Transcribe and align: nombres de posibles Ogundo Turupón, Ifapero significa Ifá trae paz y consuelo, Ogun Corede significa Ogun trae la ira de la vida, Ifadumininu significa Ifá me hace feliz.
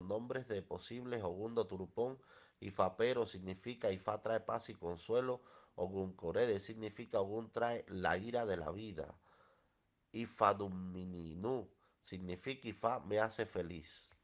nombres 0.00 0.46
de 0.48 0.62
posibles 0.62 1.22
Ogundo 1.22 1.66
Turupón, 1.66 2.18
Ifapero 2.60 3.26
significa 3.26 3.90
Ifá 3.90 4.22
trae 4.22 4.40
paz 4.40 4.68
y 4.68 4.74
consuelo, 4.74 5.42
Ogun 5.74 6.12
Corede 6.14 6.60
significa 6.60 7.20
Ogun 7.20 7.50
trae 7.50 7.84
la 7.88 8.16
ira 8.18 8.46
de 8.46 8.56
la 8.56 8.70
vida, 8.70 9.18
Ifadumininu 10.12 11.68
significa 12.00 12.68
Ifá 12.68 13.00
me 13.00 13.18
hace 13.18 13.46
feliz. 13.46 14.17